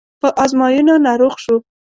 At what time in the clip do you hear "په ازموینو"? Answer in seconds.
0.21-0.93